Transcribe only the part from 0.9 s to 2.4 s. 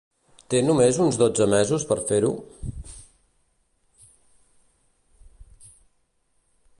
uns dotze mesos per fer-ho?